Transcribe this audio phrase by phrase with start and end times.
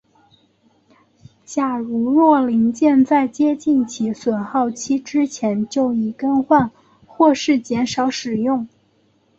[1.53, 6.71] 例如若零件在接近其损耗期之前就已更换
[7.05, 8.67] 或是减少使用。